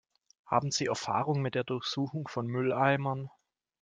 [0.47, 3.29] Haben Sie Erfahrung mit der Durchsuchung von Mülleimern?